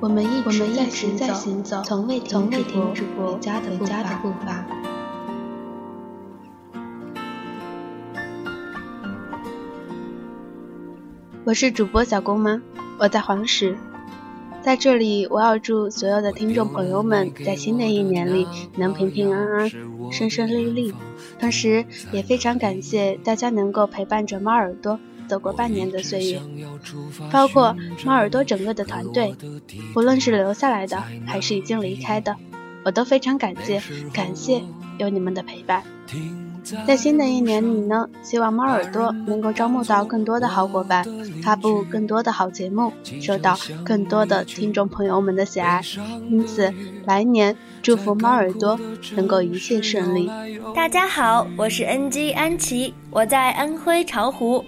[0.00, 2.48] 我们一直在行在行走，从未停
[2.94, 4.64] 止过步伐。
[11.44, 12.62] 我是主播小公妈，
[13.00, 13.76] 我在黄石，
[14.62, 18.46] 在这里我要祝所有的听众朋友们在新的一年里
[18.76, 19.68] 能平平安安、
[20.12, 20.94] 顺顺利利，
[21.40, 25.00] 同时也非常感谢大家能够陪伴着猫耳朵。
[25.28, 26.40] 走过半年的岁月，
[27.30, 29.34] 包括猫耳朵整个的团队，
[29.94, 32.34] 无论是留下来的还是已经离开的，
[32.84, 33.80] 我都非常感谢，
[34.12, 34.62] 感谢
[34.98, 35.82] 有你们的陪伴。
[36.86, 41.02] 在新的一年里呢，希望猫耳朵能够招募到更多的好伙伴，
[41.42, 42.92] 发布更多的好节目，
[43.22, 45.80] 受到更多的听众朋友们的喜爱。
[46.28, 46.70] 因此，
[47.06, 48.78] 来年祝福猫耳朵
[49.16, 50.30] 能够一切顺利。
[50.74, 54.62] 大家好，我是 NG 安琪，我在安徽巢湖。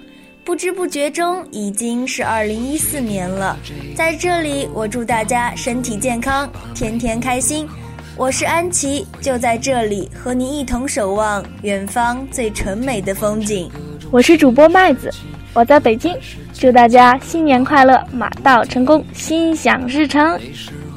[0.45, 3.57] 不知不觉中已经是二零一四年了，
[3.95, 7.69] 在这里我祝大家身体健康，天天开心。
[8.17, 13.71] 我是安琪，就在这里和你一同守望远方最纯美的风景。
[14.11, 15.11] 我是主播麦子，
[15.55, 16.17] 我在北京，
[16.53, 20.39] 祝大家新年快乐，马到成功，心想事成。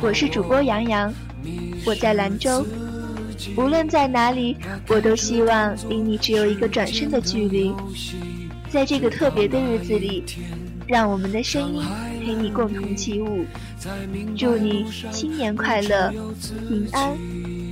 [0.02, 1.14] 我是主播杨洋，
[1.86, 2.66] 我在兰州，
[3.56, 7.74] 无论在哪里，我都希望离你只有一个转身的距离。
[8.74, 10.24] 在这个特别的日子里，
[10.88, 11.84] 让我们的声音
[12.26, 13.46] 陪你共同起舞。
[14.36, 16.12] 祝你新年快乐，
[16.68, 17.16] 平安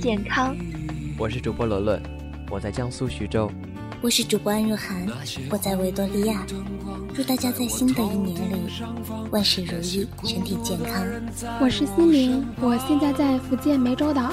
[0.00, 0.56] 健康。
[1.18, 2.00] 我是主播罗伦，
[2.52, 3.50] 我在江苏徐州。
[4.02, 5.06] 我是主播安若涵，
[5.48, 6.44] 我在维多利亚。
[7.14, 8.56] 祝大家在新的一年里
[9.30, 11.06] 万事如意，身体健康。
[11.60, 14.32] 我是心灵，我现在在福建湄洲岛。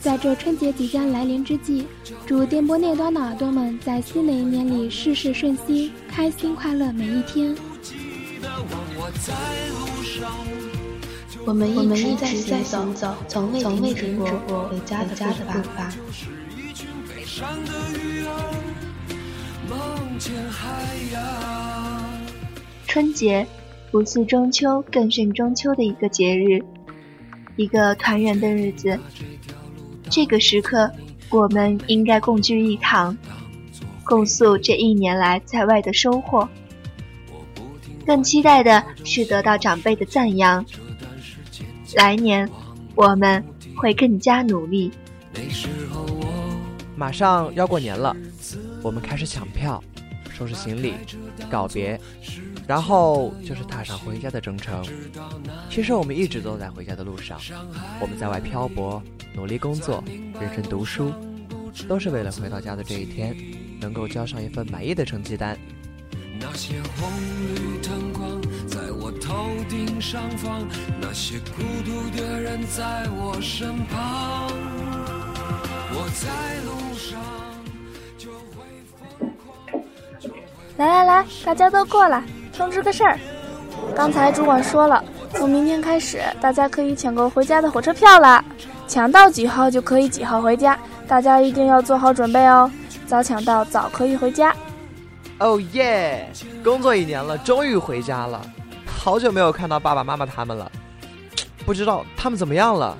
[0.00, 1.86] 在这春节即将来临之际，
[2.24, 7.54] 祝电波那端的耳朵们在新的一年里事事顺心，开心快乐每一天。
[11.44, 15.92] 我们一直在行走，从未停止过回家的步伐。
[22.86, 23.46] 春节
[23.90, 26.62] 不似中秋，更胜中秋的一个节日，
[27.56, 28.98] 一个团圆的日子。
[30.10, 30.90] 这个时刻，
[31.30, 33.16] 我们应该共聚一堂，
[34.04, 36.46] 共诉这一年来在外的收获。
[38.04, 40.64] 更期待的是得到长辈的赞扬。
[41.94, 42.48] 来年，
[42.94, 43.42] 我们
[43.76, 44.90] 会更加努力。
[46.96, 48.14] 马上要过年了，
[48.82, 49.82] 我们开始抢票、
[50.40, 50.94] 收拾行李、
[51.50, 52.00] 告别，
[52.66, 54.82] 然后就是踏上回家的征程。
[55.68, 57.38] 其实我们一直都在回家的路上，
[58.00, 59.02] 我们在外漂泊。
[59.34, 60.02] 努力工作，
[60.40, 61.12] 认真读书，
[61.86, 63.36] 都是为了回到家的这一天，
[63.78, 65.58] 能够交上一份满意的成绩单。
[66.40, 67.10] 那些红
[67.54, 70.66] 绿灯光在我头顶上方，
[70.98, 74.50] 那些孤独的人在我身旁。
[75.92, 77.20] 我在路上
[80.80, 82.24] 来来来，大家都过来，
[82.56, 83.18] 通知个事儿。
[83.94, 85.04] 刚才主管说了，
[85.34, 88.42] 从明天开始，大家可以抢购回家的火车票了。
[88.88, 92.70] 抢到几号就可以几号回家，大家一定要做好准备哦。
[93.06, 94.56] 早抢到早可以回家。
[95.38, 96.26] 哦耶！
[96.64, 98.40] 工作一年了，终于回家了。
[98.86, 100.72] 好久没有看到爸爸妈妈他们了，
[101.66, 102.96] 不知道他们怎么样了。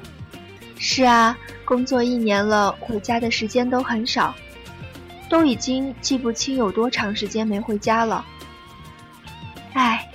[0.79, 4.35] 是啊，工作一年了，回家的时间都很少，
[5.31, 8.23] 都已经记不清有多长时间没回家了。
[9.73, 10.07] 哎，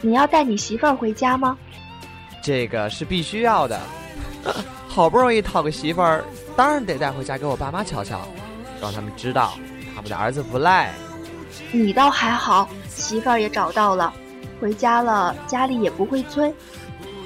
[0.00, 1.58] 你要带你媳妇儿回家吗？
[2.42, 3.78] 这个是必须要的。
[4.88, 6.24] 好不容易讨个媳妇儿，
[6.56, 8.26] 当然得带回家给我爸妈瞧瞧，
[8.80, 9.52] 让他们知道
[9.94, 10.92] 他们的儿子不赖。
[11.72, 14.12] 你倒还好，媳妇儿也找到了，
[14.60, 16.52] 回家了家里也不会催，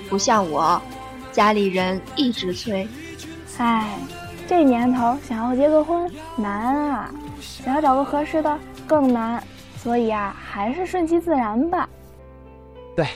[0.09, 0.81] 不像我，
[1.33, 2.87] 家里人一直催。
[3.59, 3.99] 唉，
[4.47, 7.11] 这年头想要结个婚难啊，
[7.41, 9.43] 想要找个合适的更难，
[9.77, 11.89] 所以啊，还是顺其自然吧。
[12.95, 13.07] 对，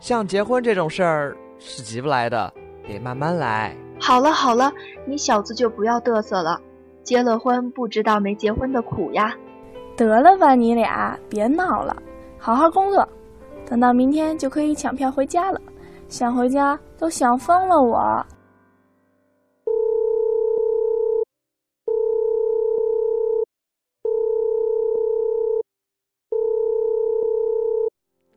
[0.00, 2.52] 像结婚这种事儿是急不来的，
[2.88, 3.76] 得慢慢来。
[4.00, 4.72] 好了好了，
[5.04, 6.58] 你小子就不要嘚瑟了。
[7.04, 9.34] 结了婚不知道没结婚的苦呀。
[9.96, 11.94] 得了吧，你俩别闹了，
[12.38, 13.06] 好好工作，
[13.68, 15.60] 等到明天就可以抢票回家了。
[16.08, 18.24] 想回家都想疯了我。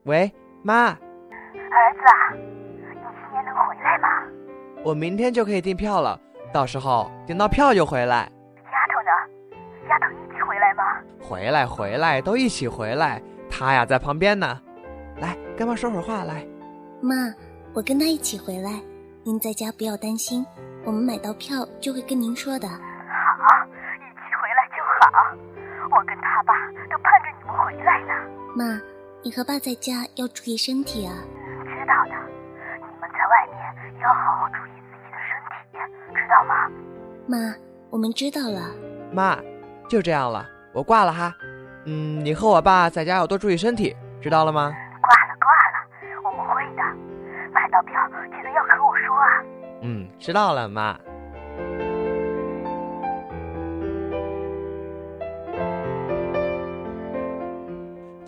[0.06, 0.32] 喂，
[0.62, 0.90] 妈。
[0.90, 2.40] 儿子啊，你
[2.94, 4.08] 今年能回来吗？
[4.84, 6.20] 我明天就可以订票了，
[6.54, 8.32] 到时候订到票就回来。
[8.66, 9.60] 丫头呢？
[9.90, 10.84] 丫头一起回来吗？
[11.20, 13.20] 回来，回来，都一起回来。
[13.50, 14.62] 她呀，在旁边呢。
[15.18, 16.46] 来，跟妈说会儿话来。
[17.02, 17.16] 妈，
[17.74, 18.80] 我跟他一起回来，
[19.24, 20.46] 您在家不要担心，
[20.86, 22.68] 我们买到票就会跟您说的。
[22.68, 25.36] 好，一起回来就好。
[25.90, 26.54] 我跟他爸
[26.92, 28.14] 都盼着你们回来呢。
[28.56, 28.80] 妈，
[29.26, 31.12] 你和爸在家要注意身体啊。
[31.66, 32.14] 知道的，
[32.78, 36.70] 你们在外面要好好注意自己的身体，知道吗？
[37.26, 37.56] 妈，
[37.90, 38.70] 我们知道了。
[39.12, 39.36] 妈，
[39.90, 41.34] 就这样了，我挂了哈。
[41.86, 44.72] 嗯，你和我爸在家要多注意身体，知道了吗？
[45.02, 46.84] 挂了挂了，我们会的。
[47.52, 48.00] 买到票
[48.30, 49.44] 记得要和我说啊。
[49.82, 50.96] 嗯，知道了，妈。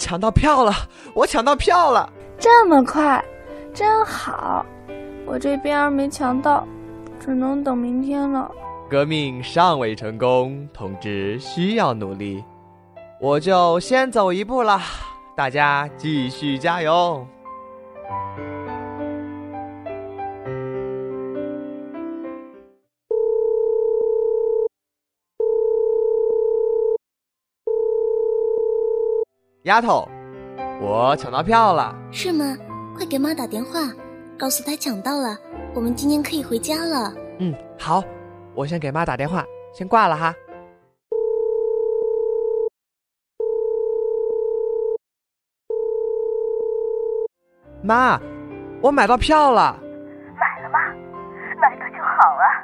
[0.07, 0.71] 抢到票了！
[1.13, 2.09] 我抢到票了！
[2.39, 3.21] 这么快，
[3.73, 4.65] 真好。
[5.25, 6.65] 我这边没抢到，
[7.19, 8.49] 只能等明天了。
[8.89, 12.41] 革命尚未成功，同志需要努力。
[13.19, 14.79] 我就先走一步了，
[15.35, 17.27] 大家继续加油。
[29.67, 30.07] 丫头，
[30.79, 32.55] 我抢到票了，是吗？
[32.95, 33.81] 快给妈打电话，
[34.39, 35.37] 告诉她抢到了，
[35.75, 37.13] 我们今天可以回家了。
[37.39, 38.01] 嗯，好，
[38.55, 39.43] 我先给妈打电话，
[39.73, 40.33] 先挂了哈。
[47.83, 48.17] 妈，
[48.81, 49.77] 我买到票了。
[50.39, 50.79] 买了吗？
[51.59, 52.63] 买到就好啊。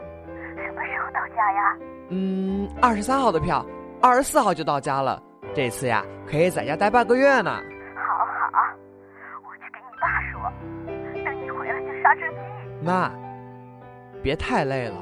[0.56, 1.78] 什么时候到家呀？
[2.12, 3.66] 嗯，二十三号的票，
[4.02, 5.22] 二十四号就到家了。
[5.56, 7.52] 这次呀，可以在家待半个月呢。
[7.96, 8.60] 好好，
[9.44, 10.52] 我去给你爸说，
[11.24, 12.36] 等你回来就杀只鸡。
[12.84, 13.12] 妈，
[14.24, 14.96] 别太累了。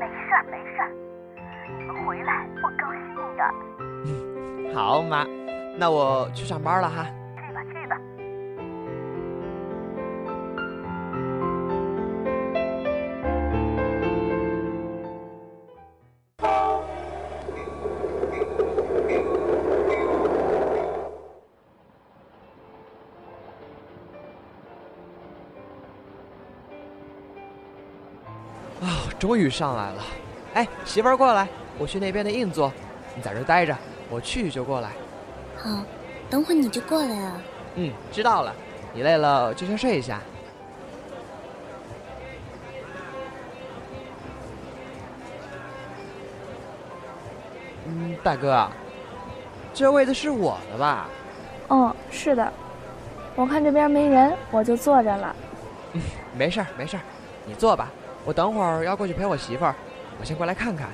[0.00, 0.90] 没事儿没事儿，
[1.78, 3.44] 你们回来我高兴的。
[4.06, 5.24] 嗯，好妈，
[5.78, 7.06] 那我去上班了哈。
[29.20, 30.02] 终于上来了！
[30.54, 31.46] 哎，媳妇儿过来，
[31.78, 32.72] 我去那边的硬座，
[33.14, 33.76] 你在这待着，
[34.08, 34.92] 我去就过来。
[35.58, 35.84] 好，
[36.30, 37.42] 等会你就过来啊。
[37.74, 38.52] 嗯，知道了。
[38.94, 40.20] 你累了就先睡一下。
[47.86, 48.68] 嗯，大哥，
[49.74, 51.08] 这位子是我的吧？
[51.68, 52.50] 嗯，是的。
[53.36, 55.36] 我看这边没人，我就坐着了。
[55.92, 56.00] 嗯，
[56.34, 57.02] 没事儿，没事儿，
[57.44, 57.90] 你坐吧。
[58.24, 59.74] 我等会儿要过去陪我媳妇儿，
[60.18, 60.88] 我先过来看看。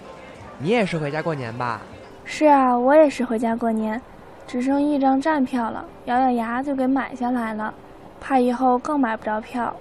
[0.59, 1.81] 你也是回家过年吧？
[2.25, 4.01] 是啊，我也是回家过年，
[4.47, 7.73] 只剩一张站票了，咬咬牙就给买下来了，
[8.21, 9.75] 怕以后更买不着票。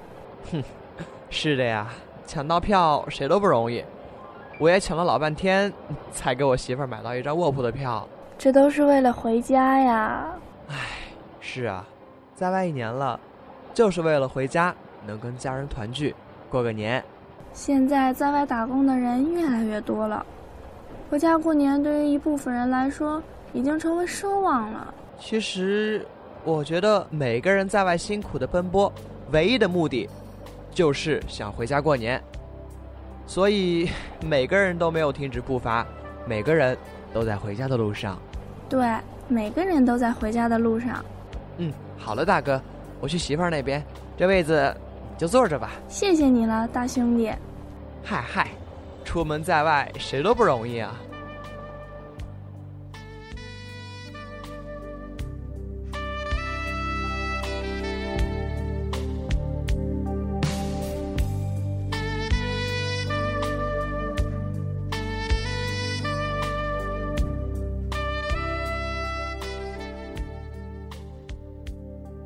[0.51, 0.63] 哼，
[1.29, 1.87] 是的呀，
[2.27, 3.83] 抢到票谁都不容易，
[4.59, 5.71] 我也抢了老半天，
[6.11, 8.07] 才给我媳妇儿买到一张卧铺的票。
[8.37, 10.27] 这都是为了回家呀。
[10.67, 10.75] 唉，
[11.39, 11.85] 是啊，
[12.35, 13.19] 在外一年了，
[13.73, 14.75] 就是为了回家，
[15.07, 16.13] 能跟家人团聚，
[16.49, 17.03] 过个年。
[17.55, 20.23] 现在在外打工的人越来越多了，
[21.09, 23.23] 回家过年对于一部分人来说
[23.53, 24.93] 已经成为奢望了。
[25.17, 26.05] 其实，
[26.43, 28.91] 我觉得每个人在外辛苦的奔波，
[29.31, 30.07] 唯一的目的，
[30.69, 32.21] 就是想回家过年。
[33.25, 33.89] 所以，
[34.21, 35.87] 每个人都没有停止步伐，
[36.27, 36.77] 每个人
[37.13, 38.19] 都在回家的路上。
[38.67, 38.85] 对，
[39.29, 41.03] 每个人都在回家的路上。
[41.57, 42.61] 嗯，好了，大哥，
[42.99, 43.81] 我去媳妇儿那边，
[44.17, 44.75] 这位子。
[45.17, 47.31] 就坐着吧，谢谢你了，大兄弟。
[48.03, 48.49] 嗨嗨，
[49.03, 50.93] 出门在外谁都不容易啊。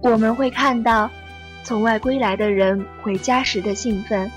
[0.01, 1.09] 我们会看到。
[1.63, 4.31] 从外归来的人回家时的兴奋，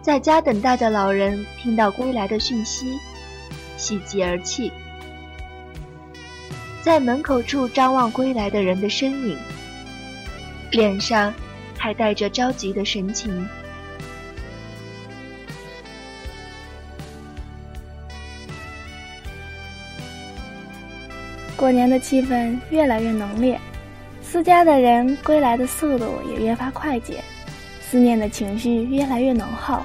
[0.00, 2.86] 在家等待的老人听到归来的讯息，
[3.76, 4.70] 喜极而泣；
[6.80, 9.36] 在门口处张望归来的人的身影，
[10.70, 11.34] 脸上
[11.76, 13.48] 还带着着急的神情。
[21.56, 23.58] 过年的气氛越来越浓烈。
[24.28, 27.22] 思家的人归来的速度也越发快捷，
[27.80, 29.80] 思念的情绪越来越浓厚，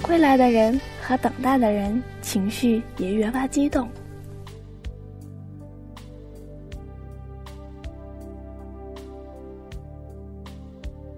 [0.00, 3.86] 归来的人和等待的人情绪也越发激动。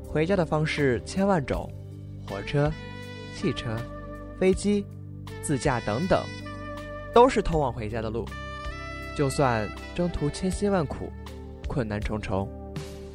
[0.07, 1.71] 回家的方式千万种，
[2.29, 2.71] 火车、
[3.37, 3.77] 汽车、
[4.38, 4.85] 飞机、
[5.43, 6.23] 自驾等等，
[7.15, 8.27] 都是通往回家的路。
[9.17, 11.11] 就算征途千辛万苦，
[11.69, 12.49] 困难重重，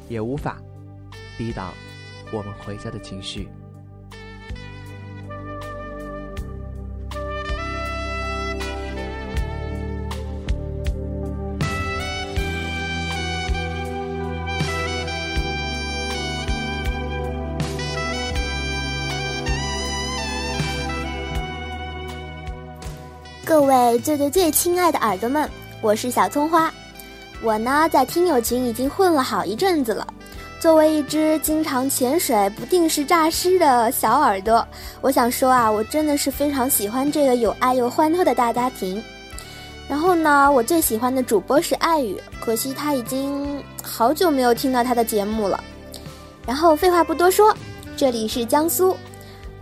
[0.08, 0.58] 也无法
[1.36, 1.74] 抵挡
[2.32, 3.48] 我们回家的情绪。
[23.44, 25.48] 各位最最最亲爱的耳朵们，
[25.82, 26.72] 我是小葱花。
[27.42, 30.06] 我呢，在听友群已经混了好一阵子了。
[30.60, 34.66] 作为一只经常潜水、不定时诈尸的小耳朵，
[35.02, 39.02] 我想说啊，我真的是非常喜欢这个有爱又欢脱的大家庭。
[39.86, 45.62] 然后呢，我最喜欢的主播是爱雨，可惜他已经好久没有听到他的节目了。
[46.46, 47.54] 然后废话不多说，
[47.94, 48.96] 这里是江苏，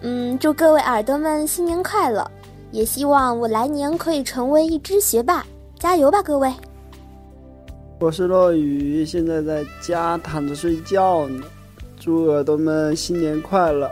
[0.03, 2.25] 嗯，祝各位耳朵们新年快乐。
[2.71, 5.45] 也希望我来年可以成为一只学霸，
[5.79, 6.51] 加油吧，各位！
[8.03, 11.47] 我是落雨，现在在家躺着睡觉呢。
[12.01, 13.89] 祝耳朵们新年快乐！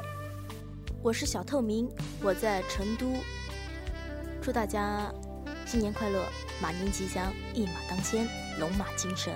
[1.01, 1.89] 我是小透明，
[2.21, 3.07] 我在成都。
[4.43, 5.15] 祝大家
[5.65, 6.25] 新年快乐，
[6.61, 8.27] 马年吉祥，一马当先，
[8.59, 9.33] 龙马精神。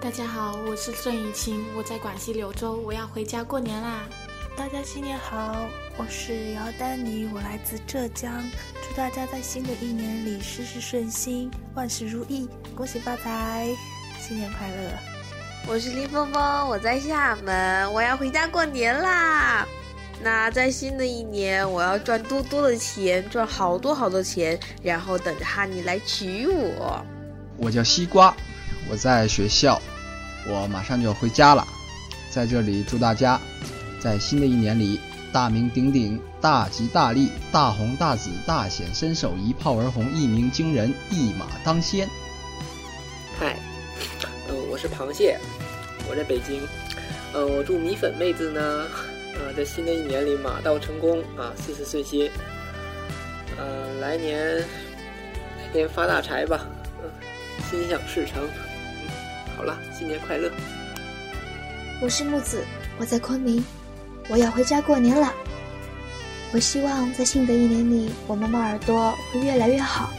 [0.00, 4.08] 大家好，我是郑雨晴，我在广西柳州，我要回家过年啦！
[4.58, 8.42] 大家新年好，我是姚丹妮，我来自浙江，
[8.82, 13.68] 祝大家在新的一年里事事顺心，万事如意，恭喜发财，
[14.20, 14.90] 新年快乐！
[15.68, 19.64] 我是林峰峰，我在厦门，我要回家过年啦。
[20.20, 27.00] 那在新的一年，我要赚多多的钱，赚好多好多钱，然后等着哈尼来娶我。
[27.56, 28.36] 我叫西瓜，
[28.90, 29.80] 我在学校，
[30.48, 31.64] 我马上就要回家了，
[32.28, 33.40] 在这里祝大家。
[34.00, 35.00] 在新的一年里，
[35.32, 42.08] 大名鼎鼎，大吉大利，大红大紫，大显身手，一炮而红，一鸣惊人，一马当先。
[43.38, 43.56] 嗨，
[44.48, 45.38] 嗯，我是螃蟹，
[46.08, 46.60] 我在北京，
[47.34, 48.86] 嗯，我祝米粉妹子呢，
[49.34, 52.30] 呃，在新的一年里马到成功啊，事事顺心，
[53.58, 54.64] 嗯，来年来
[55.72, 56.66] 年发大财吧，
[57.02, 57.10] 嗯，
[57.70, 58.42] 心想事成。
[59.56, 60.50] 好了，新年快乐。
[62.00, 62.64] 我是木子，
[62.98, 63.64] 我在昆明。
[64.28, 65.32] 我要回家过年了。
[66.52, 70.10] 我希望在新的一年里，我们猫耳朵会越来越好，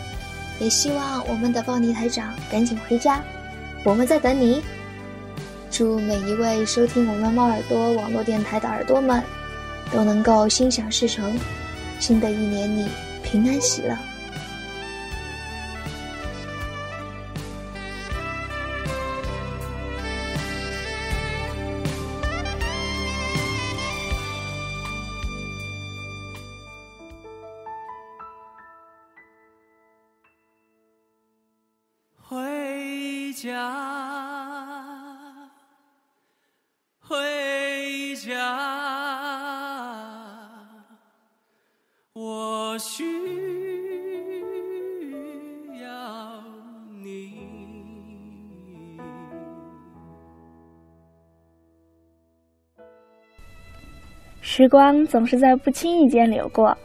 [0.60, 3.24] 也希望我们的邦尼台长赶紧回家，
[3.84, 4.62] 我们在等你。
[5.72, 9.24] 祝每一位收听我们猫耳朵网络电台的耳朵们，
[9.92, 11.38] 都能够心想事成，
[12.00, 12.88] 新的一年里
[13.24, 13.96] 平安喜乐。
[33.42, 33.74] 家
[37.00, 37.16] 回
[38.18, 38.36] 家，
[42.12, 43.06] 我需
[45.82, 46.44] 要
[47.02, 47.40] 你。
[54.42, 56.78] 时光总是在不经意间流过，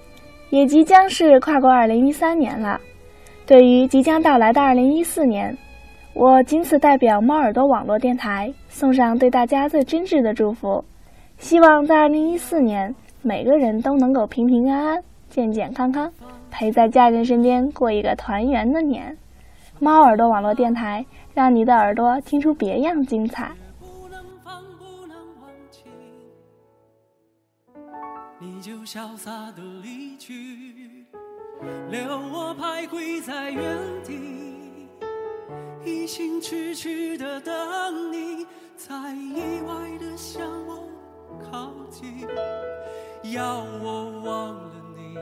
[0.51, 2.81] 也即将是跨过二零一三年了。
[3.45, 5.59] 对于即将到来的二零一四年。
[6.15, 10.85] 我仅此代表猫耳朵网络电台送上对大家最真挚的祝福，
[11.39, 16.13] 希望在二零一四年，每个人都能够平平安安、健健康康，
[16.53, 19.17] 陪在家人身边过一个团圆的年。
[19.81, 21.05] 猫耳朵网络电台，
[21.35, 23.51] 让你的耳朵听出别样精彩。
[28.39, 30.33] 你就潇洒的离去，
[31.91, 32.01] 留
[32.33, 33.63] 我徘徊在原
[34.05, 34.54] 地。
[35.85, 40.89] 一心痴痴的等你，在意外的向我
[41.51, 42.27] 靠近，
[43.33, 45.15] 要我忘了你，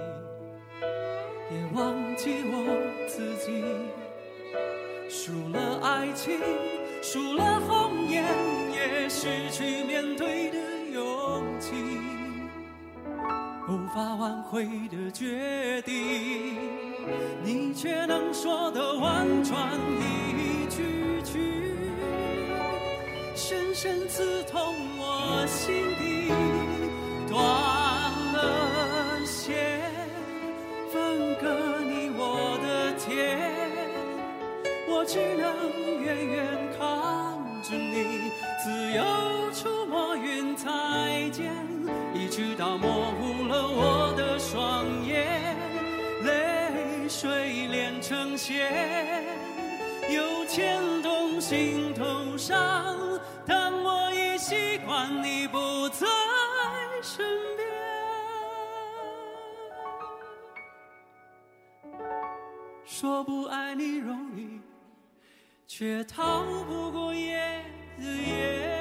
[1.50, 3.64] 也忘记我自己。
[5.08, 6.38] 输了爱情，
[7.02, 8.24] 输了红颜，
[8.72, 10.58] 也失去面对的
[10.92, 11.74] 勇气，
[13.68, 16.56] 无法挽回的决定，
[17.44, 19.68] 你却能说的婉转
[23.52, 26.32] 深深刺痛我心底，
[27.28, 27.36] 断
[28.32, 29.92] 了线，
[30.90, 33.38] 分割你我的天，
[34.88, 36.82] 我只能远远看
[37.62, 38.30] 着你，
[38.64, 39.04] 自由
[39.52, 41.28] 出没云彩。
[41.30, 41.52] 见，
[42.14, 45.54] 一直到模糊了我的双眼，
[46.24, 48.72] 泪水连成线，
[50.08, 53.01] 又牵动心头伤。
[54.86, 56.06] 换你不在
[57.02, 57.24] 身
[57.56, 57.68] 边，
[62.84, 64.60] 说不爱你容易，
[65.66, 67.64] 却逃不过夜
[67.98, 68.71] 的夜。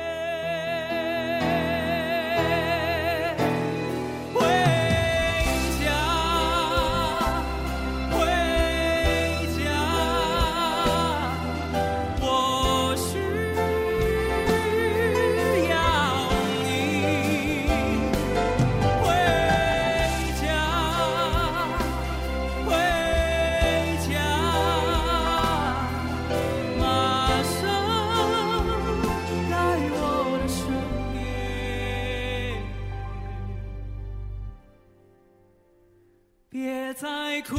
[36.91, 37.55] 别再哭，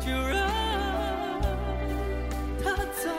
[0.00, 0.48] 就让
[2.64, 3.10] 他走，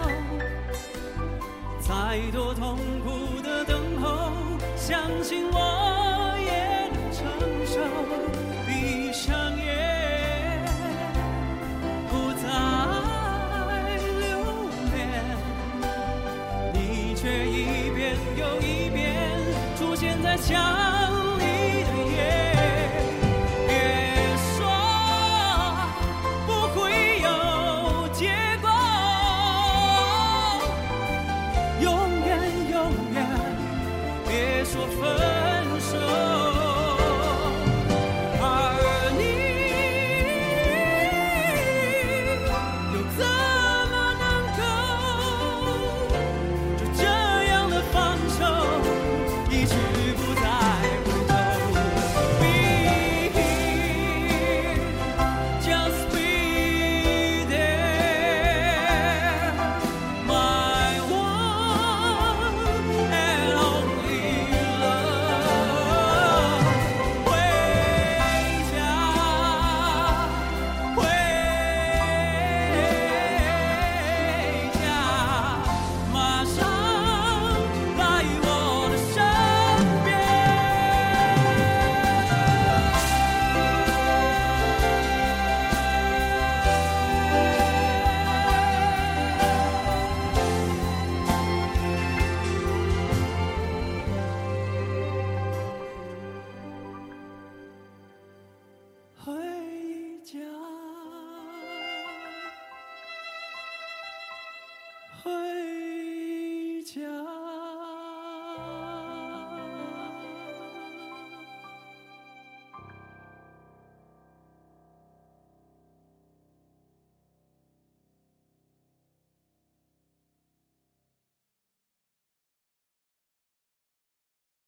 [1.79, 4.31] 再多痛苦的等候，
[4.75, 7.29] 相信我也能承
[7.67, 7.79] 受，
[8.65, 10.65] 闭上眼，
[12.09, 12.43] 不再
[14.19, 14.25] 留
[14.95, 14.97] 恋，
[16.73, 19.13] 你却一遍又一遍
[19.77, 20.84] 出现在家。